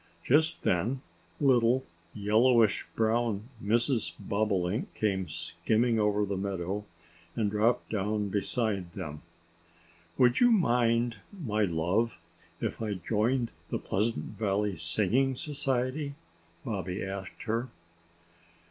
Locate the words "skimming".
5.29-5.99